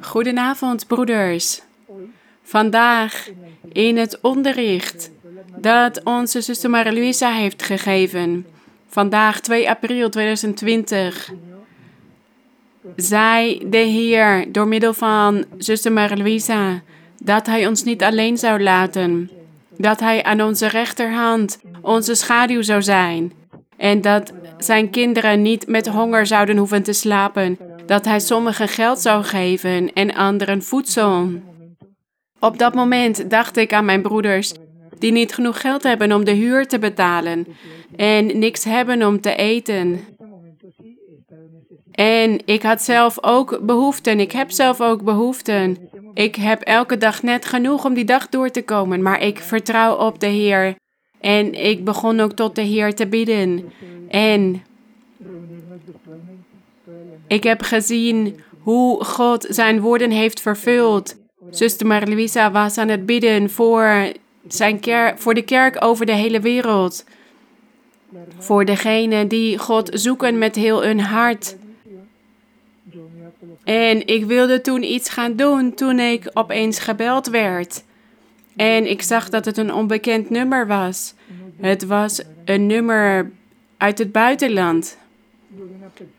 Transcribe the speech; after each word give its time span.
Goedenavond, 0.00 0.86
broeders. 0.86 1.62
Vandaag 2.42 3.28
in 3.72 3.96
het 3.96 4.18
onderricht 4.20 5.10
dat 5.56 6.02
onze 6.04 6.40
zuster 6.40 6.70
Maria 6.70 7.32
heeft 7.32 7.62
gegeven, 7.62 8.46
vandaag 8.88 9.40
2 9.40 9.70
april 9.70 10.10
2020, 10.10 11.32
zei 12.96 13.68
de 13.70 13.76
Heer 13.76 14.52
door 14.52 14.68
middel 14.68 14.94
van 14.94 15.44
zuster 15.58 15.92
Maria 15.92 16.82
dat 17.22 17.46
Hij 17.46 17.66
ons 17.66 17.84
niet 17.84 18.02
alleen 18.02 18.38
zou 18.38 18.62
laten, 18.62 19.30
dat 19.76 20.00
Hij 20.00 20.22
aan 20.22 20.42
onze 20.42 20.66
rechterhand 20.66 21.60
onze 21.80 22.14
schaduw 22.14 22.62
zou 22.62 22.82
zijn 22.82 23.32
en 23.80 24.00
dat 24.00 24.32
zijn 24.58 24.90
kinderen 24.90 25.42
niet 25.42 25.66
met 25.66 25.86
honger 25.86 26.26
zouden 26.26 26.56
hoeven 26.56 26.82
te 26.82 26.92
slapen, 26.92 27.58
dat 27.90 28.04
Hij 28.04 28.20
sommigen 28.20 28.68
geld 28.68 28.98
zou 28.98 29.24
geven 29.24 29.92
en 29.92 30.14
anderen 30.14 30.62
voedsel. 30.62 31.28
Op 32.40 32.58
dat 32.58 32.74
moment 32.74 33.30
dacht 33.30 33.56
ik 33.56 33.72
aan 33.72 33.84
mijn 33.84 34.02
broeders 34.02 34.52
die 34.98 35.12
niet 35.12 35.34
genoeg 35.34 35.60
geld 35.60 35.82
hebben 35.82 36.12
om 36.12 36.24
de 36.24 36.30
huur 36.30 36.66
te 36.66 36.78
betalen 36.78 37.46
en 37.96 38.38
niks 38.38 38.64
hebben 38.64 39.06
om 39.06 39.20
te 39.20 39.34
eten. 39.34 40.00
En 41.92 42.40
ik 42.44 42.62
had 42.62 42.82
zelf 42.82 43.24
ook 43.24 43.58
behoeften. 43.62 44.20
Ik 44.20 44.32
heb 44.32 44.50
zelf 44.50 44.80
ook 44.80 45.02
behoeften. 45.02 45.76
Ik 46.14 46.34
heb 46.34 46.60
elke 46.60 46.98
dag 46.98 47.22
net 47.22 47.44
genoeg 47.44 47.84
om 47.84 47.94
die 47.94 48.04
dag 48.04 48.28
door 48.28 48.50
te 48.50 48.62
komen, 48.62 49.02
maar 49.02 49.20
ik 49.20 49.38
vertrouw 49.38 49.96
op 49.96 50.20
de 50.20 50.26
Heer. 50.26 50.74
En 51.20 51.54
ik 51.54 51.84
begon 51.84 52.20
ook 52.20 52.32
tot 52.32 52.54
de 52.54 52.62
Heer 52.62 52.94
te 52.94 53.06
bidden. 53.06 53.72
En 54.08 54.62
ik 57.30 57.42
heb 57.42 57.62
gezien 57.62 58.40
hoe 58.58 59.04
God 59.04 59.46
zijn 59.48 59.80
woorden 59.80 60.10
heeft 60.10 60.40
vervuld. 60.40 61.16
Zuster 61.50 61.86
Maria 61.86 62.50
was 62.50 62.78
aan 62.78 62.88
het 62.88 63.06
bidden 63.06 63.50
voor, 63.50 64.12
zijn 64.48 64.80
kerk, 64.80 65.18
voor 65.18 65.34
de 65.34 65.42
kerk 65.42 65.84
over 65.84 66.06
de 66.06 66.12
hele 66.12 66.40
wereld. 66.40 67.04
Voor 68.38 68.64
degenen 68.64 69.28
die 69.28 69.58
God 69.58 69.90
zoeken 69.92 70.38
met 70.38 70.56
heel 70.56 70.82
hun 70.82 71.00
hart. 71.00 71.56
En 73.64 74.06
ik 74.06 74.24
wilde 74.24 74.60
toen 74.60 74.82
iets 74.82 75.08
gaan 75.08 75.36
doen 75.36 75.74
toen 75.74 75.98
ik 75.98 76.30
opeens 76.32 76.78
gebeld 76.78 77.26
werd. 77.26 77.84
En 78.56 78.90
ik 78.90 79.02
zag 79.02 79.28
dat 79.28 79.44
het 79.44 79.56
een 79.56 79.74
onbekend 79.74 80.30
nummer 80.30 80.66
was. 80.66 81.14
Het 81.60 81.86
was 81.86 82.22
een 82.44 82.66
nummer 82.66 83.30
uit 83.76 83.98
het 83.98 84.12
buitenland. 84.12 84.98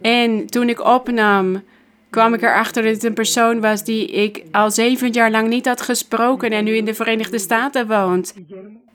En 0.01 0.45
toen 0.45 0.69
ik 0.69 0.85
opnam, 0.85 1.63
kwam 2.09 2.33
ik 2.33 2.41
erachter 2.41 2.83
dat 2.83 2.93
het 2.93 3.03
een 3.03 3.13
persoon 3.13 3.61
was 3.61 3.83
die 3.83 4.07
ik 4.07 4.43
al 4.51 4.71
zeven 4.71 5.11
jaar 5.11 5.31
lang 5.31 5.47
niet 5.47 5.65
had 5.65 5.81
gesproken 5.81 6.51
en 6.51 6.63
nu 6.63 6.75
in 6.75 6.85
de 6.85 6.93
Verenigde 6.93 7.39
Staten 7.39 7.87
woont. 7.87 8.33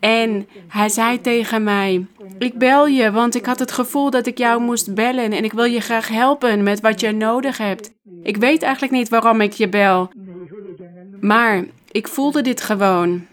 En 0.00 0.48
hij 0.68 0.88
zei 0.88 1.20
tegen 1.20 1.64
mij: 1.64 2.06
Ik 2.38 2.58
bel 2.58 2.86
je, 2.86 3.10
want 3.10 3.34
ik 3.34 3.46
had 3.46 3.58
het 3.58 3.72
gevoel 3.72 4.10
dat 4.10 4.26
ik 4.26 4.38
jou 4.38 4.60
moest 4.60 4.94
bellen 4.94 5.32
en 5.32 5.44
ik 5.44 5.52
wil 5.52 5.64
je 5.64 5.80
graag 5.80 6.08
helpen 6.08 6.62
met 6.62 6.80
wat 6.80 7.00
je 7.00 7.12
nodig 7.12 7.58
hebt. 7.58 7.92
Ik 8.22 8.36
weet 8.36 8.62
eigenlijk 8.62 8.92
niet 8.92 9.08
waarom 9.08 9.40
ik 9.40 9.52
je 9.52 9.68
bel, 9.68 10.10
maar 11.20 11.64
ik 11.90 12.08
voelde 12.08 12.42
dit 12.42 12.60
gewoon. 12.60 13.26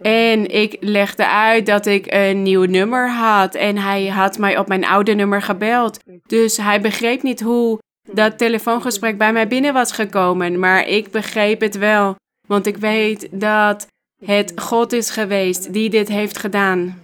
En 0.00 0.46
ik 0.46 0.76
legde 0.80 1.28
uit 1.28 1.66
dat 1.66 1.86
ik 1.86 2.06
een 2.08 2.42
nieuw 2.42 2.64
nummer 2.64 3.10
had 3.10 3.54
en 3.54 3.76
hij 3.76 4.06
had 4.06 4.38
mij 4.38 4.58
op 4.58 4.68
mijn 4.68 4.84
oude 4.84 5.14
nummer 5.14 5.42
gebeld. 5.42 6.00
Dus 6.26 6.56
hij 6.56 6.80
begreep 6.80 7.22
niet 7.22 7.40
hoe 7.40 7.78
dat 8.12 8.38
telefoongesprek 8.38 9.18
bij 9.18 9.32
mij 9.32 9.48
binnen 9.48 9.72
was 9.72 9.92
gekomen, 9.92 10.58
maar 10.58 10.86
ik 10.86 11.10
begreep 11.10 11.60
het 11.60 11.78
wel, 11.78 12.14
want 12.46 12.66
ik 12.66 12.76
weet 12.76 13.28
dat 13.30 13.86
het 14.24 14.52
God 14.56 14.92
is 14.92 15.10
geweest 15.10 15.72
die 15.72 15.90
dit 15.90 16.08
heeft 16.08 16.38
gedaan. 16.38 17.02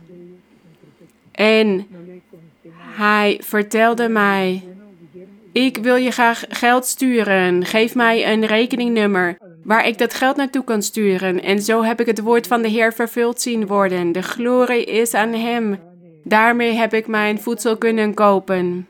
En 1.33 1.87
hij 2.97 3.41
vertelde 3.43 4.09
mij: 4.09 4.63
Ik 5.53 5.77
wil 5.77 5.97
je 5.97 6.11
graag 6.11 6.45
geld 6.49 6.87
sturen. 6.87 7.65
Geef 7.65 7.95
mij 7.95 8.33
een 8.33 8.47
rekeningnummer 8.47 9.37
waar 9.67 9.87
ik 9.87 9.99
dat 9.99 10.15
geld 10.15 10.37
naartoe 10.37 10.65
kan 10.65 10.83
sturen. 10.83 11.43
En 11.43 11.63
zo 11.63 11.83
heb 11.83 12.01
ik 12.01 12.07
het 12.07 12.21
woord 12.21 12.47
van 12.47 12.63
de 12.63 12.69
Heer 12.69 12.93
vervuld 12.93 13.41
zien 13.41 13.67
worden. 13.67 14.13
De 14.13 14.23
glorie 14.23 14.85
is 14.85 15.15
aan 15.15 15.33
Hem. 15.33 15.79
Daarmee 16.25 16.73
heb 16.73 16.95
ik 16.95 17.07
mijn 17.07 17.41
voedsel 17.41 17.77
kunnen 17.77 18.15
kopen. 18.15 18.89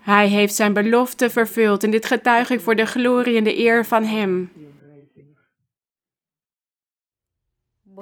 Hij 0.00 0.28
heeft 0.28 0.54
zijn 0.54 0.72
belofte 0.72 1.30
vervuld 1.30 1.84
en 1.84 1.90
dit 1.90 2.06
getuig 2.06 2.50
ik 2.50 2.60
voor 2.60 2.76
de 2.76 2.86
glorie 2.86 3.36
en 3.36 3.44
de 3.44 3.58
eer 3.58 3.84
van 3.84 4.04
Hem. 4.04 4.50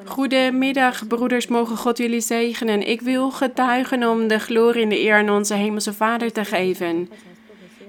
Goedemiddag, 0.04 1.06
broeders, 1.06 1.46
mogen 1.46 1.76
God 1.76 1.98
jullie 1.98 2.20
zegenen. 2.20 2.88
Ik 2.88 3.00
wil 3.00 3.30
getuigen 3.30 4.08
om 4.08 4.28
de 4.28 4.38
glorie 4.38 4.82
en 4.82 4.88
de 4.88 5.00
eer 5.00 5.14
aan 5.14 5.30
onze 5.30 5.54
Hemelse 5.54 5.92
Vader 5.92 6.32
te 6.32 6.44
geven. 6.44 7.08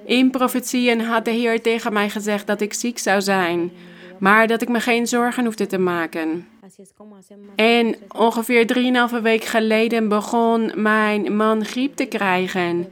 In 0.06 0.32
profetieën 0.32 1.02
had 1.02 1.26
de 1.26 1.32
Heer 1.32 1.62
tegen 1.62 1.94
mij 1.94 2.10
gezegd 2.10 2.48
dat 2.48 2.62
ik 2.62 2.74
ziek 2.74 2.98
zou 2.98 3.22
zijn, 3.22 3.72
maar 4.20 4.48
dat 4.48 4.62
ik 4.62 4.70
me 4.70 4.80
geen 4.80 5.08
zorgen 5.08 5.46
hoefde 5.46 5.66
te 5.68 5.78
maken. 5.78 6.48
En 7.56 7.96
ongeveer 8.08 8.68
drieënhalve 8.68 9.22
week 9.22 9.44
geleden 9.44 10.08
begon 10.08 10.72
mijn 10.76 11.36
man 11.36 11.66
griep 11.66 11.96
te 11.96 12.06
krijgen. 12.06 12.92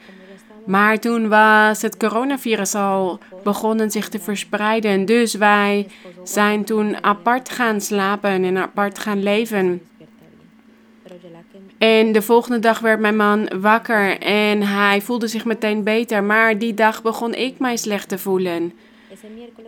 Maar 0.65 0.99
toen 0.99 1.29
was 1.29 1.81
het 1.81 1.97
coronavirus 1.97 2.75
al 2.75 3.19
begonnen 3.43 3.91
zich 3.91 4.09
te 4.09 4.19
verspreiden. 4.19 5.05
Dus 5.05 5.33
wij 5.33 5.87
zijn 6.23 6.63
toen 6.63 7.03
apart 7.03 7.49
gaan 7.49 7.81
slapen 7.81 8.43
en 8.43 8.57
apart 8.57 8.99
gaan 8.99 9.23
leven. 9.23 9.81
En 11.83 12.11
de 12.11 12.21
volgende 12.21 12.59
dag 12.59 12.79
werd 12.79 12.99
mijn 12.99 13.15
man 13.15 13.49
wakker 13.59 14.19
en 14.19 14.61
hij 14.61 15.01
voelde 15.01 15.27
zich 15.27 15.45
meteen 15.45 15.83
beter. 15.83 16.23
Maar 16.23 16.57
die 16.57 16.73
dag 16.73 17.01
begon 17.01 17.33
ik 17.33 17.59
mij 17.59 17.77
slecht 17.77 18.09
te 18.09 18.17
voelen. 18.17 18.73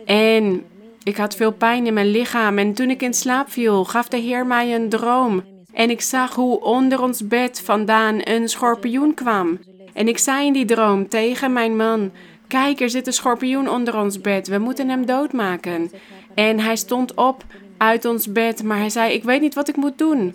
En 0.04 0.62
ik 1.02 1.16
had 1.16 1.36
veel 1.36 1.52
pijn 1.52 1.86
in 1.86 1.94
mijn 1.94 2.10
lichaam. 2.10 2.58
En 2.58 2.72
toen 2.72 2.90
ik 2.90 3.02
in 3.02 3.14
slaap 3.14 3.50
viel, 3.50 3.84
gaf 3.84 4.08
de 4.08 4.16
Heer 4.16 4.46
mij 4.46 4.74
een 4.74 4.88
droom. 4.88 5.44
En 5.72 5.90
ik 5.90 6.00
zag 6.00 6.34
hoe 6.34 6.60
onder 6.60 7.02
ons 7.02 7.26
bed 7.26 7.60
vandaan 7.60 8.20
een 8.24 8.48
schorpioen 8.48 9.14
kwam. 9.14 9.58
En 9.92 10.08
ik 10.08 10.18
zei 10.18 10.46
in 10.46 10.52
die 10.52 10.64
droom 10.64 11.08
tegen 11.08 11.52
mijn 11.52 11.76
man: 11.76 12.12
Kijk, 12.48 12.80
er 12.80 12.90
zit 12.90 13.06
een 13.06 13.12
schorpioen 13.12 13.70
onder 13.70 13.96
ons 13.96 14.20
bed. 14.20 14.48
We 14.48 14.58
moeten 14.58 14.88
hem 14.88 15.06
doodmaken. 15.06 15.90
En 16.34 16.60
hij 16.60 16.76
stond 16.76 17.14
op 17.14 17.44
uit 17.76 18.04
ons 18.04 18.32
bed, 18.32 18.62
maar 18.62 18.78
hij 18.78 18.90
zei: 18.90 19.12
Ik 19.12 19.24
weet 19.24 19.40
niet 19.40 19.54
wat 19.54 19.68
ik 19.68 19.76
moet 19.76 19.98
doen. 19.98 20.34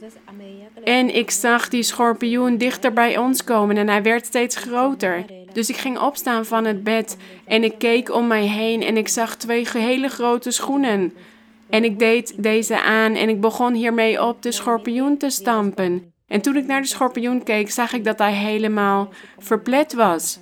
En 0.84 1.16
ik 1.16 1.32
zag 1.32 1.70
die 1.70 1.84
schorpioen 1.84 2.58
dichter 2.58 2.94
bij 2.94 3.18
ons 3.18 3.44
komen 3.44 3.78
en 3.78 3.88
hij 3.88 4.04
werd 4.04 4.26
steeds 4.26 4.56
groter. 4.56 5.26
Dus 5.54 5.70
ik 5.70 5.78
ging 5.78 6.00
opstaan 6.00 6.46
van 6.46 6.66
het 6.66 6.84
bed 6.84 7.18
en 7.46 7.64
ik 7.64 7.78
keek 7.78 8.14
om 8.14 8.28
mij 8.28 8.46
heen 8.46 8.82
en 8.82 8.98
ik 8.98 9.08
zag 9.08 9.36
twee 9.36 9.68
hele 9.74 10.08
grote 10.08 10.52
schoenen. 10.52 11.14
En 11.70 11.84
ik 11.84 12.00
deed 12.00 12.44
deze 12.44 12.82
aan 12.82 13.16
en 13.16 13.30
ik 13.30 13.42
begon 13.42 13.74
hiermee 13.74 14.24
op 14.24 14.42
de 14.42 14.52
schorpioen 14.52 15.18
te 15.18 15.30
stampen. 15.30 16.14
En 16.28 16.42
toen 16.42 16.56
ik 16.56 16.66
naar 16.66 16.82
de 16.82 16.88
schorpioen 16.88 17.44
keek, 17.44 17.72
zag 17.72 17.94
ik 17.94 18.04
dat 18.04 18.18
hij 18.18 18.34
helemaal 18.34 19.10
verplet 19.38 19.94
was. 19.94 20.40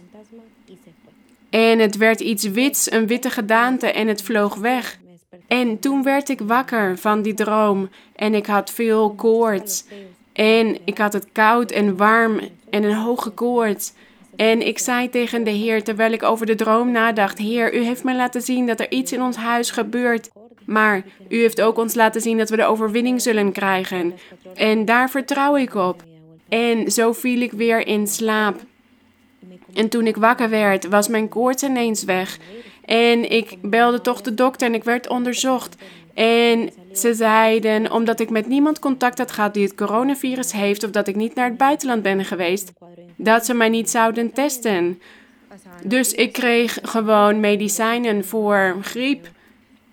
En 1.50 1.80
het 1.80 1.98
werd 1.98 2.20
iets 2.20 2.44
wits, 2.44 2.92
een 2.92 3.08
witte 3.08 3.30
gedaante 3.30 3.92
en 3.92 4.08
het 4.08 4.22
vloog 4.22 4.56
weg. 4.56 5.00
En 5.48 5.80
toen 5.80 6.04
werd 6.04 6.30
ik 6.30 6.40
wakker 6.42 6.98
van 6.98 7.22
die 7.22 7.34
droom 7.34 7.90
en 8.16 8.34
ik 8.34 8.46
had 8.46 8.72
veel 8.72 9.14
koorts. 9.16 9.86
En 10.34 10.78
ik 10.85 10.97
had 10.97 11.13
het 11.13 11.28
koud 11.31 11.72
en 11.72 11.97
warm 11.97 12.40
en 12.69 12.84
een 12.84 12.95
hoge 12.95 13.29
koorts. 13.29 13.94
En 14.35 14.67
ik 14.67 14.79
zei 14.79 15.09
tegen 15.09 15.43
de 15.43 15.52
Heer, 15.52 15.84
terwijl 15.84 16.11
ik 16.11 16.23
over 16.23 16.46
de 16.46 16.55
droom 16.55 16.91
nadacht: 16.91 17.37
Heer, 17.37 17.76
u 17.76 17.84
heeft 17.84 18.03
mij 18.03 18.16
laten 18.16 18.41
zien 18.41 18.67
dat 18.67 18.79
er 18.79 18.91
iets 18.91 19.11
in 19.11 19.22
ons 19.22 19.35
huis 19.35 19.72
gebeurt. 19.72 20.29
Maar 20.66 21.03
u 21.29 21.40
heeft 21.40 21.61
ook 21.61 21.78
ons 21.78 21.96
laten 21.96 22.22
zien 22.22 22.37
dat 22.37 22.49
we 22.49 22.55
de 22.55 22.66
overwinning 22.66 23.22
zullen 23.22 23.52
krijgen. 23.52 24.14
En 24.55 24.85
daar 24.85 25.09
vertrouw 25.09 25.55
ik 25.55 25.76
op. 25.76 26.03
En 26.49 26.91
zo 26.91 27.14
viel 27.14 27.41
ik 27.41 27.52
weer 27.52 27.87
in 27.87 28.08
slaap. 28.08 28.59
En 29.73 29.90
toen 29.90 30.08
ik 30.08 30.16
wakker 30.17 30.49
werd, 30.49 30.87
was 30.87 31.08
mijn 31.08 31.29
koorts 31.29 31.64
ineens 31.64 32.03
weg. 32.03 32.37
En 32.85 33.32
ik 33.32 33.58
belde 33.61 34.02
toch 34.02 34.22
de 34.22 34.34
dokter 34.34 34.67
en 34.67 34.73
ik 34.73 34.84
werd 34.84 35.09
onderzocht. 35.09 35.75
En 36.14 36.70
ze 36.94 37.14
zeiden, 37.14 37.91
omdat 37.91 38.20
ik 38.20 38.30
met 38.30 38.47
niemand 38.47 38.80
contact 38.80 39.18
had 39.18 39.32
gehad 39.32 39.53
die 39.53 39.64
het 39.64 39.76
coronavirus 39.76 40.52
heeft 40.52 40.84
of 40.84 40.91
dat 40.91 41.08
ik 41.08 41.16
niet 41.16 41.36
naar 41.36 41.50
het 41.50 41.58
buitenland 41.58 42.02
ben 42.02 42.26
geweest, 42.26 42.72
dat 43.16 43.46
ze 43.46 43.53
mij 43.53 43.70
niet 43.70 43.90
zouden 43.90 44.34
testen. 44.34 45.02
Dus 45.84 46.14
ik 46.14 46.34
kreeg 46.34 46.80
gewoon 46.82 47.40
medicijnen 47.40 48.26
voor 48.26 48.78
griep. 48.82 49.28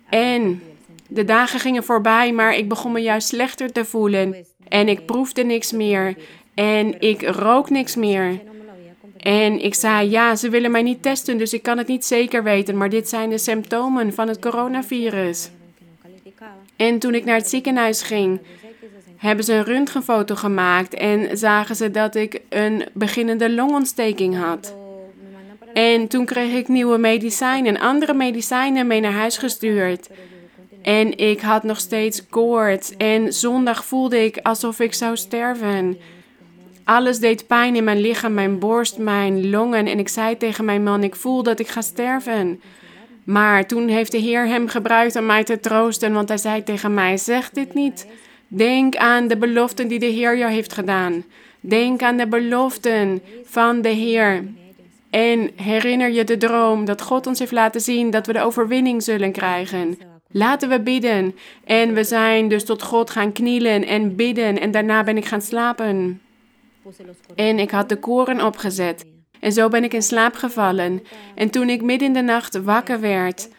En 0.09 0.61
de 1.07 1.25
dagen 1.25 1.59
gingen 1.59 1.83
voorbij, 1.83 2.31
maar 2.31 2.55
ik 2.55 2.67
begon 2.67 2.91
me 2.91 2.99
juist 2.99 3.27
slechter 3.27 3.71
te 3.71 3.85
voelen. 3.85 4.45
En 4.67 4.87
ik 4.87 5.05
proefde 5.05 5.43
niks 5.43 5.71
meer. 5.71 6.15
En 6.53 7.01
ik 7.01 7.21
rook 7.21 7.69
niks 7.69 7.95
meer. 7.95 8.39
En 9.17 9.63
ik 9.63 9.73
zei, 9.73 10.09
ja, 10.09 10.35
ze 10.35 10.49
willen 10.49 10.71
mij 10.71 10.81
niet 10.81 11.01
testen, 11.01 11.37
dus 11.37 11.53
ik 11.53 11.63
kan 11.63 11.77
het 11.77 11.87
niet 11.87 12.05
zeker 12.05 12.43
weten, 12.43 12.77
maar 12.77 12.89
dit 12.89 13.09
zijn 13.09 13.29
de 13.29 13.37
symptomen 13.37 14.13
van 14.13 14.27
het 14.27 14.39
coronavirus. 14.39 15.49
En 16.75 16.99
toen 16.99 17.13
ik 17.15 17.25
naar 17.25 17.35
het 17.35 17.49
ziekenhuis 17.49 18.01
ging, 18.01 18.39
hebben 19.17 19.45
ze 19.45 19.53
een 19.53 19.63
röntgenfoto 19.63 20.35
gemaakt 20.35 20.93
en 20.93 21.37
zagen 21.37 21.75
ze 21.75 21.91
dat 21.91 22.15
ik 22.15 22.41
een 22.49 22.85
beginnende 22.93 23.51
longontsteking 23.51 24.37
had. 24.37 24.75
En 25.73 26.07
toen 26.07 26.25
kreeg 26.25 26.53
ik 26.53 26.67
nieuwe 26.67 26.97
medicijnen, 26.97 27.79
andere 27.79 28.13
medicijnen 28.13 28.87
mee 28.87 28.99
naar 28.99 29.11
huis 29.11 29.37
gestuurd. 29.37 30.09
En 30.81 31.17
ik 31.17 31.41
had 31.41 31.63
nog 31.63 31.79
steeds 31.79 32.27
koorts 32.29 32.97
en 32.97 33.33
zondag 33.33 33.85
voelde 33.85 34.23
ik 34.25 34.39
alsof 34.41 34.79
ik 34.79 34.93
zou 34.93 35.17
sterven. 35.17 35.97
Alles 36.83 37.19
deed 37.19 37.47
pijn 37.47 37.75
in 37.75 37.83
mijn 37.83 37.99
lichaam, 38.01 38.33
mijn 38.33 38.59
borst, 38.59 38.97
mijn 38.97 39.49
longen. 39.49 39.87
En 39.87 39.99
ik 39.99 40.07
zei 40.07 40.37
tegen 40.37 40.65
mijn 40.65 40.83
man: 40.83 41.03
Ik 41.03 41.15
voel 41.15 41.43
dat 41.43 41.59
ik 41.59 41.67
ga 41.67 41.81
sterven. 41.81 42.61
Maar 43.27 43.67
toen 43.67 43.87
heeft 43.87 44.11
de 44.11 44.17
Heer 44.17 44.47
hem 44.47 44.67
gebruikt 44.67 45.15
om 45.15 45.25
mij 45.25 45.43
te 45.43 45.59
troosten, 45.59 46.13
want 46.13 46.29
hij 46.29 46.37
zei 46.37 46.63
tegen 46.63 46.93
mij: 46.93 47.17
Zeg 47.17 47.49
dit 47.49 47.73
niet. 47.73 48.07
Denk 48.47 48.95
aan 48.95 49.27
de 49.27 49.37
beloften 49.37 49.87
die 49.87 49.99
de 49.99 50.05
Heer 50.05 50.37
jou 50.37 50.51
heeft 50.51 50.73
gedaan. 50.73 51.23
Denk 51.59 52.01
aan 52.01 52.17
de 52.17 52.27
beloften 52.27 53.21
van 53.43 53.81
de 53.81 53.89
Heer. 53.89 54.43
En 55.09 55.51
herinner 55.55 56.09
je 56.09 56.23
de 56.23 56.37
droom 56.37 56.85
dat 56.85 57.01
God 57.01 57.27
ons 57.27 57.39
heeft 57.39 57.51
laten 57.51 57.81
zien 57.81 58.09
dat 58.09 58.27
we 58.27 58.33
de 58.33 58.41
overwinning 58.41 59.03
zullen 59.03 59.31
krijgen. 59.31 59.97
Laten 60.31 60.69
we 60.69 60.79
bidden. 60.79 61.35
En 61.63 61.93
we 61.93 62.03
zijn 62.03 62.47
dus 62.47 62.65
tot 62.65 62.81
God 62.81 63.09
gaan 63.09 63.31
knielen 63.31 63.85
en 63.85 64.15
bidden. 64.15 64.59
En 64.59 64.71
daarna 64.71 65.03
ben 65.03 65.17
ik 65.17 65.25
gaan 65.25 65.41
slapen. 65.41 66.21
En 67.35 67.59
ik 67.59 67.71
had 67.71 67.89
de 67.89 67.99
koren 67.99 68.45
opgezet. 68.45 69.05
En 69.39 69.51
zo 69.51 69.67
ben 69.67 69.83
ik 69.83 69.93
in 69.93 70.01
slaap 70.01 70.35
gevallen. 70.35 71.03
En 71.35 71.49
toen 71.49 71.69
ik 71.69 71.81
midden 71.81 72.07
in 72.07 72.13
de 72.13 72.21
nacht 72.21 72.61
wakker 72.63 72.99
werd, 72.99 73.49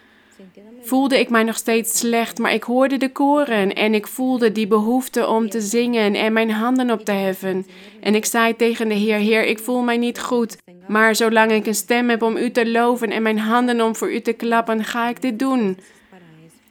voelde 0.83 1.19
ik 1.19 1.31
mij 1.31 1.43
nog 1.43 1.57
steeds 1.57 1.99
slecht, 1.99 2.39
maar 2.39 2.53
ik 2.53 2.63
hoorde 2.63 2.97
de 2.97 3.13
koren 3.13 3.75
en 3.75 3.95
ik 3.95 4.07
voelde 4.07 4.53
die 4.53 4.67
behoefte 4.67 5.27
om 5.27 5.49
te 5.49 5.61
zingen 5.61 6.15
en 6.15 6.33
mijn 6.33 6.51
handen 6.51 6.91
op 6.91 7.05
te 7.05 7.13
heffen. 7.13 7.67
En 8.01 8.15
ik 8.15 8.25
zei 8.25 8.57
tegen 8.57 8.89
de 8.89 8.95
Heer: 8.95 9.19
Heer, 9.19 9.45
ik 9.45 9.59
voel 9.59 9.83
mij 9.83 9.97
niet 9.97 10.21
goed, 10.21 10.57
maar 10.89 11.17
zolang 11.17 11.53
ik 11.53 11.67
een 11.67 11.75
stem 11.75 12.09
heb 12.09 12.23
om 12.23 12.37
U 12.37 12.51
te 12.51 12.71
loven 12.71 13.11
en 13.11 13.23
mijn 13.23 13.39
handen 13.39 13.81
om 13.81 13.97
voor 13.97 14.13
U 14.13 14.21
te 14.21 14.33
klappen, 14.33 14.85
ga 14.85 15.09
ik 15.09 15.23
dit 15.23 15.39
doen. 15.39 15.79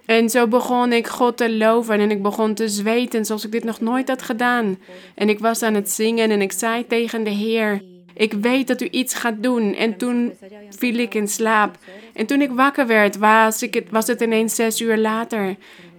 En 0.05 0.29
zo 0.29 0.47
begon 0.47 0.93
ik 0.93 1.07
God 1.07 1.37
te 1.37 1.51
loven 1.51 1.99
en 1.99 2.11
ik 2.11 2.21
begon 2.21 2.53
te 2.53 2.69
zweten 2.69 3.25
zoals 3.25 3.45
ik 3.45 3.51
dit 3.51 3.63
nog 3.63 3.81
nooit 3.81 4.09
had 4.09 4.21
gedaan. 4.21 4.79
En 5.15 5.29
ik 5.29 5.39
was 5.39 5.61
aan 5.61 5.73
het 5.73 5.89
zingen 5.89 6.31
en 6.31 6.41
ik 6.41 6.51
zei 6.51 6.87
tegen 6.87 7.23
de 7.23 7.29
Heer: 7.29 7.81
Ik 8.17 8.33
weet 8.33 8.67
dat 8.67 8.81
u 8.81 8.87
iets 8.91 9.13
gaat 9.13 9.43
doen. 9.43 9.75
En 9.75 9.97
toen 9.97 10.33
viel 10.69 10.95
ik 10.95 11.13
in 11.13 11.27
slaap. 11.27 11.77
En 12.13 12.25
toen 12.25 12.41
ik 12.41 12.51
wakker 12.51 12.87
werd, 12.87 13.17
was, 13.17 13.61
ik, 13.61 13.83
was 13.89 14.07
het 14.07 14.21
ineens 14.21 14.55
zes 14.55 14.81
uur 14.81 14.97
later. 14.97 15.55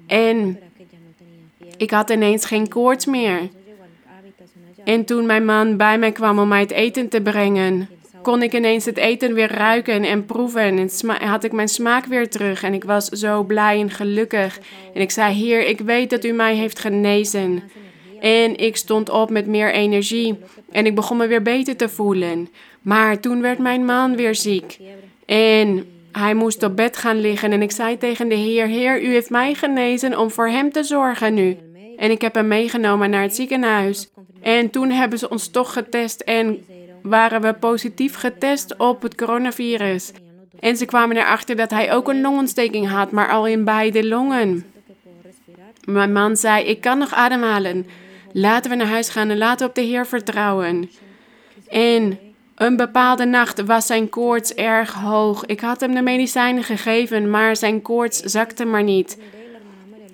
En 0.06 0.58
ik 1.76 1.90
had 1.90 2.10
ineens 2.10 2.44
geen 2.44 2.68
koorts 2.68 3.06
meer. 3.06 3.48
En 4.84 5.04
toen 5.04 5.26
mijn 5.26 5.44
man 5.44 5.76
bij 5.76 5.98
mij 5.98 6.12
kwam 6.12 6.38
om 6.38 6.48
mij 6.48 6.60
het 6.60 6.70
eten 6.70 7.08
te 7.08 7.20
brengen, 7.20 7.88
kon 8.22 8.42
ik 8.42 8.54
ineens 8.54 8.84
het 8.84 8.96
eten 8.96 9.34
weer 9.34 9.52
ruiken 9.52 10.04
en 10.04 10.26
proeven. 10.26 10.78
En 10.78 11.28
had 11.28 11.44
ik 11.44 11.52
mijn 11.52 11.68
smaak 11.68 12.04
weer 12.04 12.28
terug. 12.28 12.62
En 12.62 12.74
ik 12.74 12.84
was 12.84 13.04
zo 13.04 13.42
blij 13.42 13.80
en 13.80 13.90
gelukkig. 13.90 14.58
En 14.94 15.00
ik 15.00 15.10
zei: 15.10 15.34
Heer, 15.34 15.66
ik 15.66 15.80
weet 15.80 16.10
dat 16.10 16.24
u 16.24 16.32
mij 16.32 16.54
heeft 16.54 16.78
genezen. 16.78 17.62
En 18.20 18.56
ik 18.56 18.76
stond 18.76 19.10
op 19.10 19.30
met 19.30 19.46
meer 19.46 19.72
energie. 19.72 20.38
En 20.70 20.86
ik 20.86 20.94
begon 20.94 21.16
me 21.16 21.26
weer 21.26 21.42
beter 21.42 21.76
te 21.76 21.88
voelen. 21.88 22.48
Maar 22.82 23.20
toen 23.20 23.40
werd 23.40 23.58
mijn 23.58 23.84
man 23.84 24.16
weer 24.16 24.34
ziek. 24.34 24.78
En 25.26 25.86
hij 26.12 26.34
moest 26.34 26.62
op 26.62 26.76
bed 26.76 26.96
gaan 26.96 27.20
liggen. 27.20 27.52
En 27.52 27.62
ik 27.62 27.70
zei 27.70 27.98
tegen 27.98 28.28
de 28.28 28.34
Heer: 28.34 28.66
Heer, 28.66 29.02
u 29.02 29.12
heeft 29.12 29.30
mij 29.30 29.54
genezen 29.54 30.18
om 30.18 30.30
voor 30.30 30.48
hem 30.48 30.72
te 30.72 30.82
zorgen 30.82 31.34
nu. 31.34 31.56
En 31.96 32.10
ik 32.10 32.20
heb 32.20 32.34
hem 32.34 32.48
meegenomen 32.48 33.10
naar 33.10 33.22
het 33.22 33.34
ziekenhuis. 33.34 34.08
En 34.40 34.70
toen 34.70 34.90
hebben 34.90 35.18
ze 35.18 35.30
ons 35.30 35.48
toch 35.48 35.72
getest 35.72 36.20
en 36.20 36.64
waren 37.02 37.40
we 37.40 37.54
positief 37.54 38.14
getest 38.14 38.76
op 38.76 39.02
het 39.02 39.14
coronavirus. 39.14 40.12
En 40.60 40.76
ze 40.76 40.84
kwamen 40.84 41.16
erachter 41.16 41.56
dat 41.56 41.70
hij 41.70 41.92
ook 41.92 42.08
een 42.08 42.20
longontsteking 42.20 42.88
had, 42.88 43.10
maar 43.10 43.30
al 43.30 43.46
in 43.46 43.64
beide 43.64 44.06
longen. 44.06 44.64
Mijn 45.84 46.12
man 46.12 46.36
zei: 46.36 46.64
Ik 46.64 46.80
kan 46.80 46.98
nog 46.98 47.14
ademhalen. 47.14 47.86
Laten 48.40 48.70
we 48.70 48.76
naar 48.76 48.86
huis 48.86 49.08
gaan 49.08 49.30
en 49.30 49.38
laten 49.38 49.58
we 49.58 49.68
op 49.68 49.74
de 49.74 49.82
Heer 49.82 50.06
vertrouwen. 50.06 50.90
En 51.68 52.18
een 52.54 52.76
bepaalde 52.76 53.24
nacht 53.24 53.64
was 53.64 53.86
zijn 53.86 54.08
koorts 54.08 54.54
erg 54.54 54.92
hoog. 54.92 55.44
Ik 55.44 55.60
had 55.60 55.80
hem 55.80 55.94
de 55.94 56.02
medicijnen 56.02 56.62
gegeven, 56.62 57.30
maar 57.30 57.56
zijn 57.56 57.82
koorts 57.82 58.18
zakte 58.18 58.64
maar 58.64 58.82
niet. 58.82 59.18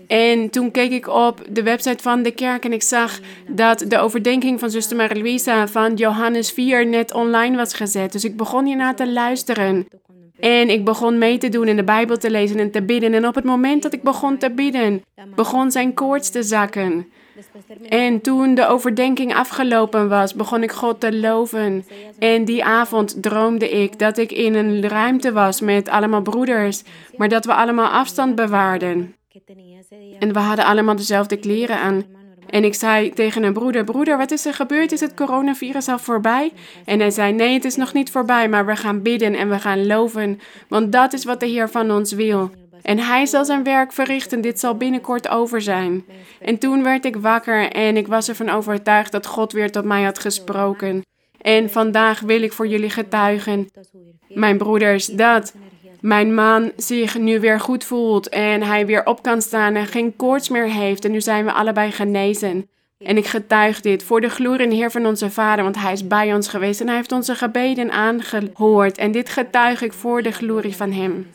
En 0.06 0.50
toen 0.50 0.70
keek 0.70 0.90
ik 0.90 1.08
op 1.08 1.40
de 1.50 1.62
website 1.62 2.02
van 2.02 2.22
de 2.22 2.30
kerk 2.30 2.64
en 2.64 2.72
ik 2.72 2.82
zag 2.82 3.20
dat 3.48 3.84
de 3.88 3.98
overdenking 3.98 4.60
van 4.60 4.70
zuster 4.70 4.96
Maria 4.96 5.22
Luisa 5.22 5.68
van 5.68 5.94
Johannes 5.94 6.50
4 6.50 6.86
net 6.86 7.12
online 7.12 7.56
was 7.56 7.74
gezet. 7.74 8.12
Dus 8.12 8.24
ik 8.24 8.36
begon 8.36 8.64
hierna 8.64 8.94
te 8.94 9.12
luisteren. 9.12 9.86
En 10.40 10.68
ik 10.68 10.84
begon 10.84 11.18
mee 11.18 11.38
te 11.38 11.48
doen 11.48 11.68
in 11.68 11.76
de 11.76 11.84
Bijbel 11.84 12.16
te 12.16 12.30
lezen 12.30 12.58
en 12.58 12.70
te 12.70 12.82
bidden. 12.82 13.14
En 13.14 13.26
op 13.26 13.34
het 13.34 13.44
moment 13.44 13.82
dat 13.82 13.92
ik 13.92 14.02
begon 14.02 14.38
te 14.38 14.50
bidden, 14.50 15.02
begon 15.34 15.70
zijn 15.70 15.94
koorts 15.94 16.30
te 16.30 16.42
zakken. 16.42 17.06
En 17.88 18.20
toen 18.20 18.54
de 18.54 18.66
overdenking 18.66 19.34
afgelopen 19.34 20.08
was, 20.08 20.34
begon 20.34 20.62
ik 20.62 20.72
God 20.72 21.00
te 21.00 21.16
loven. 21.16 21.84
En 22.18 22.44
die 22.44 22.64
avond 22.64 23.22
droomde 23.22 23.70
ik 23.70 23.98
dat 23.98 24.18
ik 24.18 24.32
in 24.32 24.54
een 24.54 24.88
ruimte 24.88 25.32
was 25.32 25.60
met 25.60 25.88
allemaal 25.88 26.22
broeders, 26.22 26.82
maar 27.16 27.28
dat 27.28 27.44
we 27.44 27.54
allemaal 27.54 27.88
afstand 27.88 28.34
bewaarden. 28.34 29.14
En 30.18 30.32
we 30.32 30.38
hadden 30.38 30.64
allemaal 30.64 30.96
dezelfde 30.96 31.36
kleren 31.36 31.78
aan. 31.78 32.04
En 32.46 32.64
ik 32.64 32.74
zei 32.74 33.12
tegen 33.12 33.42
een 33.42 33.52
broeder: 33.52 33.84
Broeder, 33.84 34.16
wat 34.16 34.30
is 34.30 34.46
er 34.46 34.54
gebeurd? 34.54 34.92
Is 34.92 35.00
het 35.00 35.14
coronavirus 35.14 35.88
al 35.88 35.98
voorbij? 35.98 36.52
En 36.84 37.00
hij 37.00 37.10
zei: 37.10 37.32
Nee, 37.32 37.54
het 37.54 37.64
is 37.64 37.76
nog 37.76 37.92
niet 37.92 38.10
voorbij, 38.10 38.48
maar 38.48 38.66
we 38.66 38.76
gaan 38.76 39.02
bidden 39.02 39.34
en 39.34 39.48
we 39.48 39.58
gaan 39.58 39.86
loven. 39.86 40.40
Want 40.68 40.92
dat 40.92 41.12
is 41.12 41.24
wat 41.24 41.40
de 41.40 41.46
Heer 41.46 41.68
van 41.68 41.90
ons 41.90 42.12
wil. 42.12 42.50
En 42.84 42.98
hij 42.98 43.26
zal 43.26 43.44
zijn 43.44 43.62
werk 43.62 43.92
verrichten. 43.92 44.40
Dit 44.40 44.60
zal 44.60 44.76
binnenkort 44.76 45.28
over 45.28 45.62
zijn. 45.62 46.04
En 46.40 46.58
toen 46.58 46.82
werd 46.82 47.04
ik 47.04 47.16
wakker 47.16 47.70
en 47.70 47.96
ik 47.96 48.06
was 48.06 48.28
ervan 48.28 48.48
overtuigd 48.48 49.12
dat 49.12 49.26
God 49.26 49.52
weer 49.52 49.70
tot 49.70 49.84
mij 49.84 50.02
had 50.02 50.18
gesproken. 50.18 51.02
En 51.40 51.70
vandaag 51.70 52.20
wil 52.20 52.42
ik 52.42 52.52
voor 52.52 52.66
jullie 52.66 52.90
getuigen, 52.90 53.68
mijn 54.28 54.58
broeders, 54.58 55.06
dat 55.06 55.54
mijn 56.00 56.34
man 56.34 56.72
zich 56.76 57.18
nu 57.18 57.40
weer 57.40 57.60
goed 57.60 57.84
voelt 57.84 58.28
en 58.28 58.62
hij 58.62 58.86
weer 58.86 59.06
op 59.06 59.22
kan 59.22 59.42
staan 59.42 59.74
en 59.74 59.86
geen 59.86 60.16
koorts 60.16 60.48
meer 60.48 60.68
heeft. 60.70 61.04
En 61.04 61.10
nu 61.10 61.20
zijn 61.20 61.44
we 61.44 61.52
allebei 61.52 61.90
genezen. 61.90 62.68
En 62.98 63.16
ik 63.16 63.26
getuig 63.26 63.80
dit 63.80 64.02
voor 64.02 64.20
de 64.20 64.28
glorie 64.28 64.74
Heer 64.74 64.90
van 64.90 65.06
onze 65.06 65.30
Vader, 65.30 65.64
want 65.64 65.76
Hij 65.76 65.92
is 65.92 66.06
bij 66.06 66.34
ons 66.34 66.48
geweest 66.48 66.80
en 66.80 66.86
Hij 66.86 66.96
heeft 66.96 67.12
onze 67.12 67.34
gebeden 67.34 67.90
aangehoord. 67.90 68.98
En 68.98 69.12
dit 69.12 69.28
getuig 69.28 69.82
ik 69.82 69.92
voor 69.92 70.22
de 70.22 70.32
glorie 70.32 70.76
van 70.76 70.92
Hem. 70.92 71.26